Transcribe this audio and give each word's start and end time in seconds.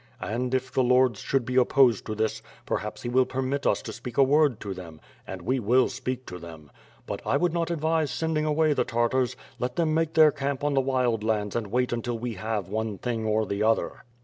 And, 0.19 0.51
if 0.55 0.71
the 0.71 0.81
lords 0.81 1.19
should 1.19 1.45
be 1.45 1.57
opposed 1.57 2.07
to 2.07 2.15
this, 2.15 2.41
perhaps 2.65 3.03
he 3.03 3.07
will 3.09 3.27
permit 3.27 3.67
us 3.67 3.83
to 3.83 3.93
speak 3.93 4.17
a 4.17 4.23
word 4.23 4.59
to 4.61 4.73
them— 4.73 4.99
and 5.27 5.43
we 5.43 5.59
will 5.59 5.89
speak 5.89 6.25
to 6.25 6.39
them. 6.39 6.71
But 7.05 7.21
I 7.23 7.37
would 7.37 7.53
not 7.53 7.69
advise 7.69 8.09
sending 8.09 8.43
away 8.45 8.73
the 8.73 8.83
Tartars. 8.83 9.35
Let 9.59 9.75
them 9.75 9.93
make 9.93 10.15
their 10.15 10.31
camp 10.31 10.63
on 10.63 10.73
the 10.73 10.81
Wild 10.81 11.23
Lands 11.23 11.55
and 11.55 11.67
wait 11.67 11.93
until 11.93 12.17
we 12.17 12.33
have 12.33 12.67
one 12.67 12.97
thing 12.97 13.25
or 13.27 13.45
the 13.45 13.61
other." 13.61 14.01